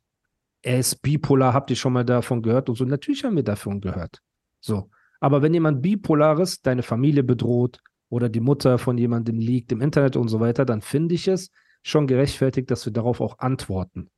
er 0.63 0.79
ist 0.79 1.03
bipolar, 1.03 1.53
habt 1.53 1.71
ihr 1.71 1.77
schon 1.77 1.93
mal 1.93 2.05
davon 2.05 2.41
gehört 2.41 2.69
und 2.69 2.77
so, 2.77 2.85
natürlich 2.85 3.25
haben 3.25 3.37
wir 3.37 3.43
davon 3.43 3.81
gehört. 3.81 4.23
So. 4.61 4.91
Aber 5.21 5.43
wenn 5.43 5.55
jemand 5.55 5.83
bipolares 5.83 6.63
deine 6.63 6.83
Familie 6.83 7.25
bedroht 7.25 7.81
oder 8.09 8.29
die 8.29 8.41
Mutter 8.41 8.79
von 8.79 8.97
jemandem 8.97 9.39
liegt 9.39 9.73
im 9.73 9.81
Internet 9.81 10.17
und 10.17 10.29
so 10.29 10.41
weiter, 10.41 10.65
dann 10.65 10.81
finde 10.81 11.15
ich 11.15 11.29
es, 11.29 11.51
schon 11.83 12.07
gerechtfertigt, 12.07 12.71
dass 12.71 12.87
wir 12.87 12.93
darauf 12.93 13.21
auch 13.21 13.39
antworten. 13.39 14.09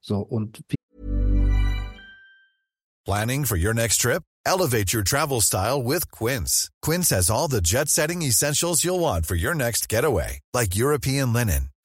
So 0.00 0.18
und 0.18 0.62
Planning 3.06 3.44
for 3.44 3.56
your 3.56 3.74
next 3.74 4.00
trip? 4.00 4.22
Elevate 4.46 4.94
your 4.94 5.02
travel 5.02 5.40
style 5.40 5.82
with 5.82 6.10
Quince. 6.10 6.70
Quince 6.80 7.10
has 7.10 7.30
all 7.30 7.48
the 7.48 7.60
jet-setting 7.60 8.22
essentials 8.22 8.84
you'll 8.84 9.00
want 9.00 9.26
for 9.26 9.34
your 9.34 9.54
next 9.54 9.88
getaway, 9.88 10.40
like 10.54 10.76
European 10.76 11.32
linen, 11.32 11.70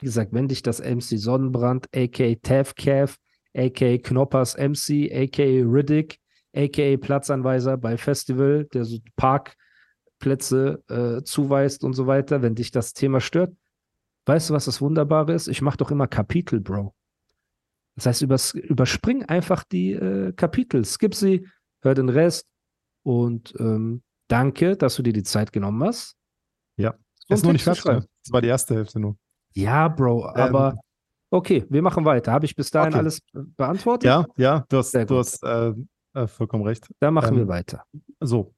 wie 0.00 0.06
gesagt, 0.06 0.32
wenn 0.32 0.48
dich 0.48 0.62
das 0.62 0.80
MC 0.80 1.18
Sonnenbrand, 1.18 1.86
aka 1.94 2.34
Tavcav, 2.42 3.16
aka 3.54 3.98
Knoppers 3.98 4.56
MC, 4.56 5.10
aka 5.12 5.62
Riddick, 5.64 6.18
aka 6.54 6.96
Platzanweiser 6.96 7.76
bei 7.76 7.96
Festival, 7.96 8.66
der 8.72 8.84
so 8.84 8.98
Parkplätze 9.16 10.82
äh, 10.88 11.22
zuweist 11.22 11.84
und 11.84 11.92
so 11.92 12.06
weiter, 12.06 12.42
wenn 12.42 12.54
dich 12.54 12.70
das 12.70 12.92
Thema 12.92 13.20
stört, 13.20 13.54
weißt 14.26 14.50
du, 14.50 14.54
was 14.54 14.64
das 14.64 14.80
Wunderbare 14.80 15.32
ist? 15.32 15.48
Ich 15.48 15.62
mache 15.62 15.76
doch 15.76 15.90
immer 15.90 16.06
Kapitel, 16.06 16.60
Bro. 16.60 16.94
Das 17.96 18.06
heißt, 18.06 18.22
übers, 18.22 18.54
überspring 18.54 19.24
einfach 19.24 19.64
die 19.64 19.92
äh, 19.92 20.32
Kapitel, 20.32 20.84
skip 20.84 21.14
sie, 21.14 21.46
hör 21.82 21.94
den 21.94 22.08
Rest 22.08 22.46
und 23.02 23.54
ähm, 23.58 24.02
danke, 24.28 24.76
dass 24.76 24.96
du 24.96 25.02
dir 25.02 25.12
die 25.12 25.22
Zeit 25.22 25.52
genommen 25.52 25.82
hast. 25.84 26.16
Ja. 26.76 26.94
Ist 27.28 27.44
noch 27.44 27.52
nicht 27.52 27.62
fertig. 27.62 27.84
Das 27.84 28.32
war 28.32 28.40
die 28.40 28.48
erste 28.48 28.74
Hälfte 28.74 28.98
nur. 28.98 29.16
Ja, 29.54 29.88
Bro, 29.88 30.26
aber 30.26 30.78
okay, 31.30 31.64
wir 31.68 31.82
machen 31.82 32.04
weiter. 32.04 32.32
Habe 32.32 32.46
ich 32.46 32.54
bis 32.54 32.70
dahin 32.70 32.92
Okay. 32.92 32.98
alles 32.98 33.20
beantwortet? 33.56 34.06
Ja, 34.06 34.26
ja, 34.36 34.64
du 34.68 34.78
hast, 34.78 34.94
du 34.94 35.18
hast 35.18 35.42
äh, 35.42 35.72
äh, 36.14 36.26
vollkommen 36.26 36.64
recht. 36.64 36.88
Dann 37.00 37.14
machen 37.14 37.36
wir 37.36 37.42
Ähm, 37.42 37.48
weiter. 37.48 37.84
So, 38.20 38.54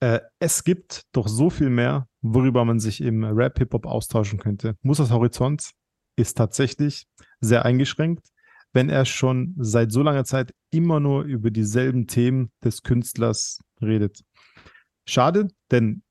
äh, 0.00 0.20
es 0.38 0.64
gibt 0.64 1.02
doch 1.12 1.28
so 1.28 1.50
viel 1.50 1.70
mehr, 1.70 2.06
worüber 2.22 2.64
man 2.64 2.80
sich 2.80 3.00
im 3.00 3.24
Rap-Hip-Hop 3.24 3.86
austauschen 3.86 4.38
könnte. 4.38 4.76
Musas 4.82 5.10
Horizont 5.10 5.70
ist 6.16 6.36
tatsächlich 6.36 7.06
sehr 7.40 7.64
eingeschränkt, 7.64 8.28
wenn 8.72 8.88
er 8.88 9.04
schon 9.04 9.54
seit 9.58 9.92
so 9.92 10.02
langer 10.02 10.24
Zeit 10.24 10.52
immer 10.70 11.00
nur 11.00 11.24
über 11.24 11.50
dieselben 11.50 12.06
Themen 12.06 12.50
des 12.64 12.82
Künstlers 12.82 13.58
redet. 13.80 14.22
Schade, 15.06 15.48
denn 15.70 16.02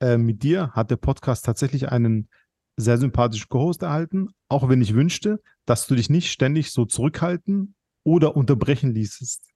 äh, 0.00 0.16
mit 0.18 0.42
dir 0.42 0.70
hat 0.72 0.90
der 0.90 0.96
Podcast 0.96 1.44
tatsächlich 1.44 1.90
einen 1.90 2.28
sehr 2.76 2.98
sympathischen 2.98 3.48
Co-Host 3.48 3.82
erhalten, 3.82 4.28
auch 4.48 4.68
wenn 4.68 4.82
ich 4.82 4.94
wünschte, 4.94 5.40
dass 5.64 5.86
du 5.86 5.94
dich 5.94 6.10
nicht 6.10 6.30
ständig 6.30 6.72
so 6.72 6.84
zurückhalten 6.84 7.74
oder 8.04 8.36
unterbrechen 8.36 8.92
ließest. 8.92 9.50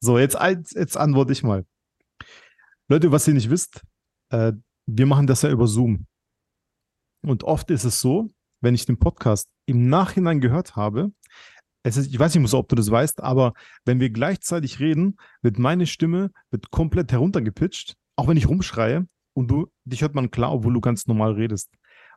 So, 0.00 0.18
jetzt, 0.18 0.36
jetzt 0.74 0.96
antworte 0.96 1.32
ich 1.32 1.42
mal. 1.42 1.64
Leute, 2.88 3.10
was 3.10 3.26
ihr 3.26 3.34
nicht 3.34 3.50
wisst, 3.50 3.82
äh, 4.30 4.52
wir 4.86 5.06
machen 5.06 5.26
das 5.26 5.42
ja 5.42 5.50
über 5.50 5.66
Zoom. 5.66 6.06
Und 7.22 7.42
oft 7.42 7.70
ist 7.70 7.84
es 7.84 8.00
so, 8.00 8.30
wenn 8.60 8.74
ich 8.74 8.86
den 8.86 8.98
Podcast 8.98 9.48
im 9.66 9.88
Nachhinein 9.88 10.40
gehört 10.40 10.76
habe, 10.76 11.12
ist, 11.82 11.96
ich 11.98 12.18
weiß 12.18 12.34
nicht, 12.34 12.54
ob 12.54 12.68
du 12.68 12.76
das 12.76 12.90
weißt, 12.90 13.22
aber 13.22 13.52
wenn 13.84 14.00
wir 14.00 14.10
gleichzeitig 14.10 14.80
reden, 14.80 15.16
wird 15.42 15.58
meine 15.58 15.86
Stimme 15.86 16.30
wird 16.50 16.70
komplett 16.70 17.12
heruntergepitcht, 17.12 17.96
auch 18.16 18.28
wenn 18.28 18.36
ich 18.36 18.48
rumschreie 18.48 19.06
und 19.34 19.50
du, 19.50 19.70
dich 19.84 20.02
hört 20.02 20.14
man 20.14 20.30
klar, 20.30 20.52
obwohl 20.52 20.74
du 20.74 20.80
ganz 20.80 21.06
normal 21.06 21.32
redest. 21.32 21.70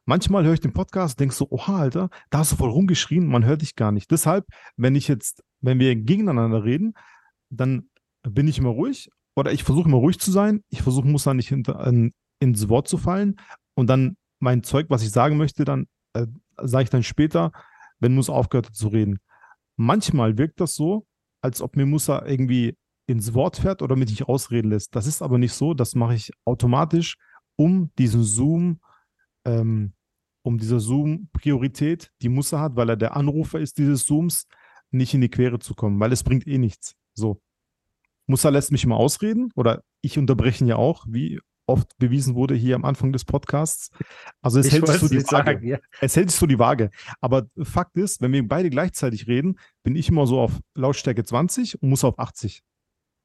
Manchmal 0.05 0.43
höre 0.45 0.53
ich 0.53 0.59
den 0.59 0.73
Podcast 0.73 1.15
und 1.15 1.19
denk 1.21 1.33
so, 1.33 1.47
oha, 1.49 1.79
Alter, 1.79 2.09
da 2.29 2.39
hast 2.39 2.51
du 2.51 2.55
voll 2.55 2.69
rumgeschrien, 2.69 3.27
man 3.27 3.45
hört 3.45 3.61
dich 3.61 3.75
gar 3.75 3.91
nicht. 3.91 4.11
Deshalb, 4.11 4.45
wenn 4.77 4.95
ich 4.95 5.07
jetzt, 5.07 5.43
wenn 5.61 5.79
wir 5.79 5.95
gegeneinander 5.95 6.63
reden, 6.63 6.93
dann 7.49 7.89
bin 8.23 8.47
ich 8.47 8.57
immer 8.57 8.69
ruhig 8.69 9.09
oder 9.35 9.51
ich 9.51 9.63
versuche 9.63 9.87
immer 9.87 9.97
ruhig 9.97 10.19
zu 10.19 10.31
sein. 10.31 10.63
Ich 10.69 10.81
versuche, 10.81 11.07
muss 11.07 11.23
dann 11.23 11.37
nicht 11.37 11.49
hinter, 11.49 11.85
in, 11.87 12.13
ins 12.39 12.69
Wort 12.69 12.87
zu 12.87 12.97
fallen 12.97 13.35
und 13.75 13.87
dann 13.87 14.17
mein 14.39 14.63
Zeug, 14.63 14.87
was 14.89 15.03
ich 15.03 15.11
sagen 15.11 15.37
möchte, 15.37 15.65
dann 15.65 15.87
äh, 16.13 16.25
sage 16.57 16.83
ich 16.83 16.89
dann 16.89 17.03
später, 17.03 17.51
wenn 17.99 18.15
Musa 18.15 18.33
aufgehört 18.33 18.67
hat 18.67 18.75
zu 18.75 18.87
reden. 18.87 19.19
Manchmal 19.75 20.37
wirkt 20.37 20.59
das 20.59 20.75
so, 20.75 21.05
als 21.41 21.61
ob 21.61 21.75
mir 21.75 21.85
Musa 21.85 22.25
irgendwie 22.25 22.75
ins 23.07 23.33
Wort 23.33 23.57
fährt 23.57 23.81
oder 23.81 23.95
mich 23.95 24.09
nicht 24.09 24.27
ausreden 24.27 24.69
lässt. 24.69 24.95
Das 24.95 25.07
ist 25.07 25.21
aber 25.21 25.37
nicht 25.37 25.53
so. 25.53 25.73
Das 25.73 25.95
mache 25.95 26.15
ich 26.15 26.31
automatisch, 26.45 27.17
um 27.55 27.91
diesen 27.97 28.23
Zoom, 28.23 28.79
ähm, 29.49 29.93
um 30.43 30.57
dieser 30.57 30.79
Zoom-Priorität, 30.79 32.11
die 32.21 32.29
Musa 32.29 32.59
hat, 32.59 32.75
weil 32.75 32.89
er 32.89 32.97
der 32.97 33.15
Anrufer 33.15 33.59
ist 33.59 33.77
dieses 33.77 34.05
Zooms, 34.05 34.47
nicht 34.91 35.13
in 35.13 35.21
die 35.21 35.29
Quere 35.29 35.59
zu 35.59 35.75
kommen, 35.75 35.99
weil 35.99 36.11
es 36.11 36.23
bringt 36.23 36.47
eh 36.47 36.57
nichts. 36.57 36.95
So. 37.13 37.41
Musa 38.25 38.49
lässt 38.49 38.71
mich 38.71 38.83
immer 38.83 38.97
ausreden 38.97 39.51
oder 39.55 39.83
ich 40.01 40.17
unterbreche 40.17 40.63
ihn 40.63 40.67
ja 40.67 40.77
auch, 40.77 41.05
wie 41.07 41.39
oft 41.67 41.95
bewiesen 41.97 42.35
wurde 42.35 42.55
hier 42.55 42.75
am 42.75 42.85
Anfang 42.85 43.11
des 43.11 43.25
Podcasts. 43.25 43.91
Also 44.41 44.59
es 44.59 44.67
Ich 44.67 44.73
hält 44.73 44.87
sich 44.87 44.97
so 44.97 45.07
die 45.07 45.17
Waage. 45.17 45.29
sagen, 45.29 45.67
ja. 45.67 45.77
Es 46.01 46.15
hält 46.15 46.31
sich 46.31 46.39
so 46.39 46.47
die 46.47 46.57
Waage. 46.57 46.89
Aber 47.21 47.47
Fakt 47.61 47.95
ist, 47.97 48.21
wenn 48.21 48.31
wir 48.31 48.47
beide 48.47 48.69
gleichzeitig 48.69 49.27
reden, 49.27 49.59
bin 49.83 49.95
ich 49.95 50.09
immer 50.09 50.25
so 50.25 50.39
auf 50.39 50.59
Lautstärke 50.75 51.23
20 51.23 51.81
und 51.81 51.89
muss 51.89 52.03
auf 52.03 52.17
80. 52.17 52.63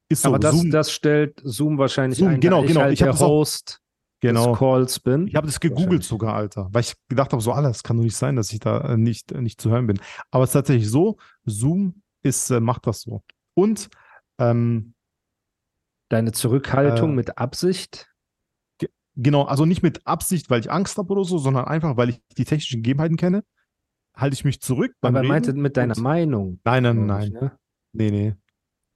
Ist 0.09 0.21
so. 0.21 0.29
Aber 0.29 0.39
das, 0.39 0.55
Zoom, 0.55 0.69
das 0.69 0.91
stellt 0.91 1.41
Zoom 1.43 1.79
wahrscheinlich 1.79 2.19
Zoom, 2.19 2.29
ein, 2.29 2.39
genau, 2.39 2.61
da 2.61 2.67
genau. 2.67 2.79
ich 2.89 3.01
halt 3.01 3.13
Ich 3.13 3.19
der 3.19 3.27
Host 3.27 3.81
genau. 4.27 4.51
des 4.51 4.59
Calls 4.59 4.99
bin. 4.99 5.27
Ich 5.27 5.35
habe 5.35 5.47
das 5.47 5.59
gegoogelt 5.59 6.03
sogar, 6.03 6.35
Alter, 6.35 6.69
weil 6.71 6.81
ich 6.81 6.95
gedacht 7.07 7.31
habe, 7.31 7.41
so 7.41 7.51
alles 7.51 7.83
kann 7.83 7.97
doch 7.97 8.03
nicht 8.03 8.15
sein, 8.15 8.35
dass 8.35 8.51
ich 8.51 8.59
da 8.59 8.81
äh, 8.81 8.97
nicht, 8.97 9.31
äh, 9.31 9.41
nicht 9.41 9.59
zu 9.59 9.69
hören 9.69 9.87
bin. 9.87 9.99
Aber 10.31 10.43
es 10.43 10.49
ist 10.49 10.53
tatsächlich 10.53 10.89
so, 10.89 11.17
Zoom 11.45 12.01
ist, 12.23 12.49
äh, 12.51 12.59
macht 12.59 12.87
das 12.87 13.01
so. 13.01 13.23
Und 13.53 13.89
ähm, 14.39 14.93
Deine 16.09 16.31
Zurückhaltung 16.31 17.11
Äh, 17.11 17.15
mit 17.15 17.37
Absicht. 17.37 18.11
Genau, 19.15 19.43
also 19.43 19.65
nicht 19.65 19.81
mit 19.81 20.05
Absicht, 20.05 20.49
weil 20.49 20.59
ich 20.59 20.69
Angst 20.69 20.97
habe 20.97 21.11
oder 21.13 21.23
so, 21.23 21.37
sondern 21.37 21.65
einfach, 21.65 21.97
weil 21.97 22.09
ich 22.09 22.21
die 22.37 22.43
technischen 22.43 22.83
Gegebenheiten 22.83 23.15
kenne, 23.15 23.43
halte 24.13 24.33
ich 24.33 24.43
mich 24.43 24.61
zurück. 24.61 24.93
beim 24.99 25.15
Aber 25.15 25.25
er 25.25 25.27
meinte 25.29 25.53
mit 25.53 25.77
deiner 25.77 25.97
Meinung. 25.99 26.59
Nein, 26.63 26.83
nein, 26.83 27.05
nein. 27.05 27.23
ich, 27.23 27.31
ne? 27.31 27.57
Nee, 27.93 28.11
nee. 28.11 28.35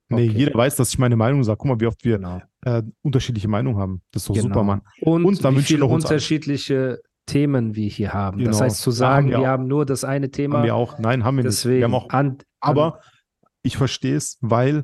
Nee, 0.10 0.30
Okay. 0.30 0.38
jeder 0.40 0.56
weiß, 0.56 0.76
dass 0.76 0.90
ich 0.90 0.98
meine 1.00 1.16
Meinung 1.16 1.44
sage. 1.44 1.58
Guck 1.58 1.68
mal, 1.70 1.80
wie 1.80 1.86
oft 1.86 2.04
wir 2.04 2.18
Genau. 2.18 2.42
äh, 2.66 2.82
unterschiedliche 3.04 3.48
Meinungen 3.48 3.78
haben. 3.78 4.02
Das 4.12 4.24
ist 4.24 4.30
doch 4.30 4.34
genau. 4.36 4.48
super, 4.48 4.64
Mann. 4.64 4.82
Und, 5.02 5.24
Und 5.26 5.44
dann 5.46 5.56
wie 5.56 5.62
viele 5.62 5.86
unterschiedliche 5.86 7.02
Themen 7.26 7.76
wir 7.76 7.88
hier 7.90 8.12
haben. 8.14 8.40
Das 8.44 8.58
Genau. 8.58 8.66
heißt, 8.66 8.82
zu 8.82 8.90
Ja, 8.90 8.96
sagen, 8.96 9.28
haben 9.28 9.32
wir 9.32 9.40
wir 9.42 9.48
haben 9.48 9.68
nur 9.68 9.86
das 9.86 10.04
eine 10.04 10.32
Thema. 10.32 10.58
Haben 10.58 10.66
wir 10.66 10.76
auch. 10.76 10.98
Nein, 11.00 11.24
haben 11.24 11.38
wir 11.38 11.44
nicht. 11.44 11.54
Deswegen. 11.54 11.78
Wir 11.80 11.86
haben 11.86 11.94
auch, 11.94 12.10
an, 12.10 12.38
aber 12.60 13.02
ich 13.62 13.78
verstehe 13.78 14.16
es, 14.16 14.38
weil 14.42 14.84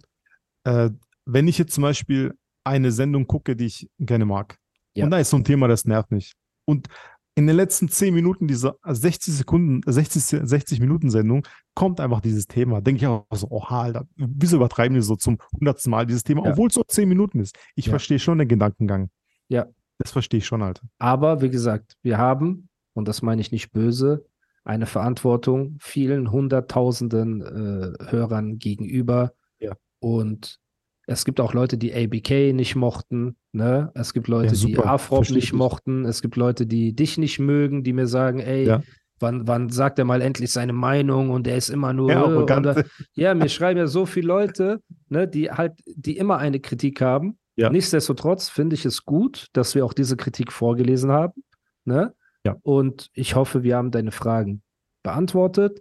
äh, 0.64 0.90
wenn 1.26 1.48
ich 1.48 1.58
jetzt 1.58 1.74
zum 1.74 1.82
Beispiel 1.82 2.34
eine 2.64 2.92
Sendung 2.92 3.26
gucke, 3.28 3.56
die 3.56 3.66
ich 3.66 3.90
gerne 4.00 4.26
mag, 4.26 4.58
Ja. 4.96 5.06
und 5.06 5.12
da 5.12 5.18
ist 5.20 5.30
so 5.32 5.38
ein 5.38 5.44
Thema, 5.44 5.68
das 5.68 5.86
nervt 5.86 6.12
mich. 6.12 6.34
Und 6.68 6.88
in 7.36 7.48
den 7.48 7.56
letzten 7.58 7.90
10 7.90 8.14
Minuten 8.14 8.48
dieser 8.48 8.78
60 8.86 9.34
Sekunden, 9.34 9.82
60, 9.86 10.24
60 10.48 10.80
Minuten 10.80 11.10
Sendung 11.10 11.46
kommt 11.74 12.00
einfach 12.00 12.22
dieses 12.22 12.48
Thema. 12.48 12.80
Denke 12.82 13.02
ich 13.02 13.08
auch 13.08 13.26
so, 13.34 13.48
oh, 13.50 13.62
Alter, 13.68 14.08
wieso 14.16 14.56
übertreiben 14.56 14.96
die 14.96 15.02
so 15.02 15.16
zum 15.18 15.38
hundertsten 15.54 15.92
Mal 15.92 16.06
dieses 16.06 16.24
Thema, 16.24 16.46
Ja. 16.46 16.52
obwohl 16.52 16.70
es 16.70 16.76
nur 16.76 16.88
10 16.88 17.10
Minuten 17.10 17.40
ist. 17.42 17.56
Ich 17.76 17.88
Ja. 17.88 17.92
verstehe 17.92 18.20
schon 18.20 18.38
den 18.40 18.48
Gedankengang. 18.48 19.10
Ja. 19.50 19.66
Das 19.98 20.12
verstehe 20.12 20.40
ich 20.40 20.46
schon, 20.46 20.62
Alter. 20.62 20.82
Aber 21.00 21.42
wie 21.42 21.50
gesagt, 21.50 21.96
wir 22.02 22.18
haben, 22.18 22.70
und 22.94 23.08
das 23.08 23.22
meine 23.22 23.42
ich 23.42 23.52
nicht 23.52 23.72
böse, 23.72 24.26
eine 24.64 24.86
Verantwortung 24.88 25.78
vielen 25.80 26.32
hunderttausenden 26.32 27.42
äh, 27.42 28.06
Hörern 28.10 28.58
gegenüber. 28.60 29.34
Ja. 29.60 29.74
Und 30.00 30.60
es 31.08 31.26
gibt 31.26 31.40
auch 31.40 31.54
Leute, 31.54 31.78
die 31.78 31.94
ABK 31.94 32.54
nicht 32.54 32.76
mochten. 32.76 33.36
Ne? 33.52 33.92
Es 33.94 34.14
gibt 34.14 34.28
Leute, 34.28 34.56
Ja, 34.56 34.66
die. 34.68 34.78
Afrop 34.80 35.30
nicht 35.30 35.38
ich. 35.38 35.54
mochten. 35.54 36.06
Es 36.06 36.22
gibt 36.22 36.36
Leute, 36.36 36.66
die 36.66 36.96
dich 36.96 37.18
nicht 37.18 37.40
mögen, 37.40 37.84
die 37.84 37.94
mir 37.94 38.08
sagen, 38.08 38.40
ey, 38.40 38.66
Ja. 38.66 38.82
wann, 39.20 39.48
wann 39.48 39.70
sagt 39.70 40.00
er 40.00 40.06
mal 40.06 40.22
endlich 40.22 40.52
seine 40.52 40.74
Meinung 40.74 41.30
und 41.30 41.48
er 41.48 41.58
ist 41.58 41.70
immer 41.70 41.94
nur. 41.94 42.12
Ja, 42.12 42.72
äh, 42.72 42.84
ja, 43.14 43.34
mir 43.34 43.50
schreiben 43.50 43.78
ja 43.80 43.88
so 43.88 44.06
viele 44.06 44.28
Leute, 44.28 44.82
ne, 45.10 45.28
die 45.28 45.52
halt, 45.52 45.74
die 45.86 46.18
immer 46.18 46.38
eine 46.38 46.60
Kritik 46.60 47.02
haben. 47.02 47.38
Ja. 47.56 47.70
Nichtsdestotrotz 47.70 48.50
finde 48.50 48.76
ich 48.76 48.84
es 48.86 49.06
gut, 49.06 49.48
dass 49.54 49.76
wir 49.76 49.86
auch 49.86 49.94
diese 49.94 50.18
Kritik 50.18 50.52
vorgelesen 50.52 51.12
haben. 51.12 51.44
Ne? 51.86 52.14
Ja. 52.44 52.58
Und 52.64 53.10
ich 53.14 53.36
hoffe, 53.36 53.64
wir 53.64 53.78
haben 53.78 53.92
deine 53.92 54.12
Fragen 54.12 54.62
beantwortet. 55.04 55.80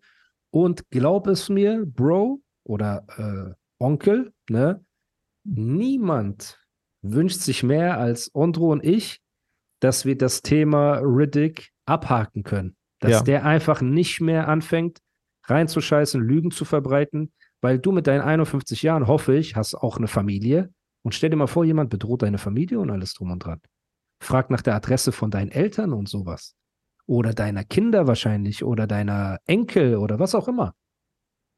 Und 0.50 0.88
glaub 0.90 1.26
es 1.26 1.48
mir, 1.48 1.84
Bro 1.84 2.40
oder 2.62 3.04
äh, 3.16 3.54
Onkel, 3.82 4.32
ne? 4.48 4.84
Niemand 5.44 6.58
wünscht 7.02 7.40
sich 7.40 7.62
mehr 7.62 7.98
als 7.98 8.30
Ondro 8.34 8.72
und 8.72 8.84
ich, 8.84 9.20
dass 9.80 10.04
wir 10.04 10.16
das 10.16 10.42
Thema 10.42 10.98
Riddick 11.02 11.70
abhaken 11.86 12.42
können. 12.42 12.76
Dass 13.00 13.12
Ja. 13.12 13.22
der 13.22 13.44
einfach 13.44 13.82
nicht 13.82 14.20
mehr 14.20 14.48
anfängt, 14.48 15.00
reinzuscheißen, 15.46 16.20
Lügen 16.20 16.50
zu 16.50 16.64
verbreiten, 16.64 17.32
weil 17.60 17.78
du 17.78 17.92
mit 17.92 18.06
deinen 18.06 18.22
51 18.22 18.82
Jahren, 18.82 19.06
hoffe 19.06 19.34
ich, 19.36 19.56
hast 19.56 19.74
auch 19.74 19.98
eine 19.98 20.08
Familie. 20.08 20.72
Und 21.02 21.14
stell 21.14 21.28
dir 21.28 21.36
mal 21.36 21.46
vor, 21.46 21.64
jemand 21.66 21.90
bedroht 21.90 22.22
deine 22.22 22.38
Familie 22.38 22.78
und 22.80 22.90
alles 22.90 23.12
drum 23.12 23.30
und 23.30 23.40
dran. 23.44 23.60
Frag 24.22 24.48
nach 24.48 24.62
der 24.62 24.74
Adresse 24.74 25.12
von 25.12 25.30
deinen 25.30 25.50
Eltern 25.50 25.92
und 25.92 26.08
sowas. 26.08 26.54
Oder 27.06 27.34
deiner 27.34 27.64
Kinder 27.64 28.06
wahrscheinlich 28.06 28.64
oder 28.64 28.86
deiner 28.86 29.38
Enkel 29.44 29.96
oder 29.98 30.18
was 30.18 30.34
auch 30.34 30.48
immer. 30.48 30.74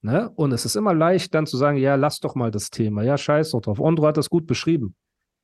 Ne? 0.07 0.31
Und 0.37 0.53
es 0.53 0.65
ist 0.65 0.77
immer 0.77 0.95
leicht, 0.95 1.35
dann 1.35 1.47
zu 1.47 1.57
sagen, 1.57 1.79
ja, 1.79 1.97
lass 1.97 2.21
doch 2.21 2.37
mal 2.37 2.53
das 2.53 2.71
Thema. 2.71 3.03
Ja, 3.03 3.19
scheiß 3.19 3.51
doch 3.51 3.61
drauf. 3.61 3.81
Ondro 3.81 4.07
hat 4.07 4.17
das 4.17 4.31
gut 4.31 4.47
beschrieben. 4.47 4.95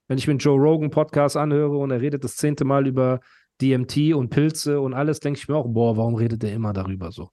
Wenn 0.07 0.19
ich 0.19 0.29
mir 0.29 0.31
einen 0.31 0.39
Joe 0.39 0.57
Rogan 0.57 0.91
Podcast 0.91 1.37
anhöre 1.37 1.77
und 1.77 1.91
er 1.91 2.01
redet 2.01 2.23
das 2.23 2.37
zehnte 2.37 2.65
Mal 2.65 2.87
über 2.87 3.19
DMT 3.61 4.15
und 4.15 4.31
Pilze 4.31 4.81
und 4.81 4.95
alles, 4.95 5.19
denke 5.19 5.41
ich 5.41 5.49
mir 5.49 5.57
auch, 5.57 5.67
boah, 5.67 5.97
warum 5.97 6.15
redet 6.15 6.45
er 6.45 6.53
immer 6.53 6.73
darüber 6.73 7.11
so? 7.11 7.31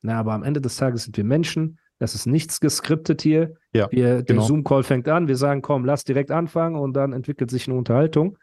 Na, 0.00 0.20
aber 0.20 0.32
am 0.32 0.44
Ende 0.44 0.60
des 0.60 0.76
Tages 0.76 1.02
sind 1.02 1.16
wir 1.16 1.24
Menschen. 1.24 1.80
Das 1.98 2.14
ist 2.14 2.26
nichts 2.26 2.60
geskriptet 2.60 3.20
hier. 3.20 3.54
Ja, 3.72 3.90
wir, 3.90 4.22
Der 4.22 4.22
genau. 4.22 4.42
Zoom-Call 4.42 4.84
fängt 4.84 5.08
an. 5.08 5.26
Wir 5.26 5.36
sagen, 5.36 5.62
komm, 5.62 5.84
lass 5.84 6.04
direkt 6.04 6.30
anfangen 6.30 6.76
und 6.76 6.92
dann 6.92 7.12
entwickelt 7.12 7.50
sich 7.50 7.66
eine 7.66 7.76
Unterhaltung. 7.76 8.38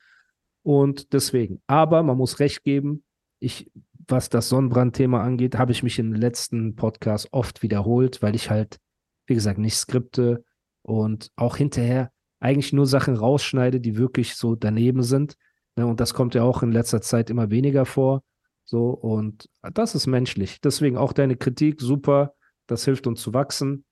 Und 0.64 1.14
deswegen. 1.14 1.62
Aber 1.66 2.04
man 2.04 2.18
muss 2.18 2.42
recht 2.42 2.66
geben, 2.66 3.06
ich, 3.40 3.72
was 4.08 4.30
das 4.30 4.50
Sonnenbrandthema 4.50 5.22
angeht, 5.22 5.58
habe 5.58 5.72
ich 5.72 5.84
mich 5.84 6.00
im 6.00 6.14
letzten 6.14 6.76
Podcast 6.76 7.30
oft 7.32 7.62
wiederholt, 7.62 8.22
weil 8.22 8.36
ich 8.36 8.50
halt, 8.50 8.78
wie 9.26 9.34
gesagt, 9.34 9.60
nicht 9.60 9.76
skripte 9.76 10.44
und 10.82 11.32
auch 11.36 11.58
hinterher 11.58 12.12
eigentlich 12.40 12.74
nur 12.74 12.86
Sachen 12.86 13.16
rausschneide, 13.16 13.80
die 13.82 13.98
wirklich 13.98 14.36
so 14.36 14.56
daneben 14.56 15.04
sind. 15.04 15.36
Ne, 15.76 15.86
und 15.86 16.00
das 16.00 16.14
kommt 16.14 16.36
ja 16.36 16.44
auch 16.44 16.64
in 16.64 16.72
letzter 16.72 17.02
Zeit 17.02 17.30
immer 17.30 17.50
weniger 17.50 17.86
vor. 17.86 18.24
So, 18.64 18.90
und 18.90 19.50
das 19.74 19.96
ist 19.96 20.08
menschlich. 20.08 20.62
Deswegen 20.62 20.98
auch 20.98 21.14
deine 21.14 21.36
Kritik, 21.36 21.82
super. 21.82 22.34
Das 22.68 22.84
hilft 22.86 23.08
uns 23.08 23.22
zu 23.22 23.34
wachsen. 23.34 23.86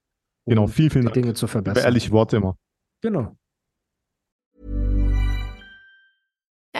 Genau, 0.45 0.67
vielen, 0.67 0.89
vielen 0.89 1.05
Dank. 1.05 1.13
Dinge 1.13 1.33
zu 1.33 1.47
verbessern. 1.47 1.83
ehrliche 1.83 2.11
Worte 2.11 2.37
immer. 2.37 2.57
Genau. 3.01 3.37